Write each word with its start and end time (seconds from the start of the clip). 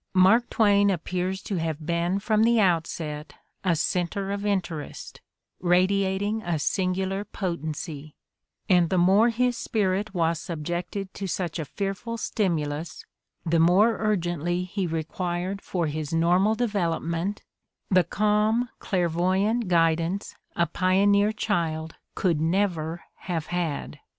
Mark 0.15 0.49
Twain 0.49 0.89
appears 0.89 1.43
to 1.43 1.57
have 1.57 1.85
been 1.85 2.17
from 2.17 2.41
the 2.41 2.59
outset 2.59 3.35
a 3.63 3.75
center 3.75 4.31
of 4.31 4.43
in 4.43 4.59
terest, 4.59 5.19
radiating 5.59 6.41
a 6.41 6.57
singular 6.57 7.23
potency; 7.23 8.15
and 8.67 8.89
the 8.89 8.97
more 8.97 9.29
his 9.29 9.55
spirit 9.55 10.11
was 10.15 10.39
subjected 10.39 11.13
to 11.13 11.27
such 11.27 11.59
a 11.59 11.65
fearful 11.65 12.17
stimulus 12.17 13.05
the 13.45 13.59
more 13.59 13.97
urgently 13.99 14.63
he 14.63 14.87
required 14.87 15.61
for 15.61 15.85
his 15.85 16.11
normal 16.11 16.55
develop 16.55 17.03
ment 17.03 17.43
the 17.91 18.03
calm, 18.03 18.69
clairvoyant 18.79 19.67
guidance 19.67 20.33
a 20.55 20.65
pioneer 20.65 21.31
child 21.31 21.93
could 22.15 22.41
never 22.41 23.03
have 23.17 23.45
had. 23.53 23.99